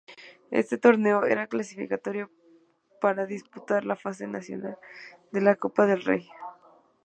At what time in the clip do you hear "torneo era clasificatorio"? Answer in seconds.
0.79-2.31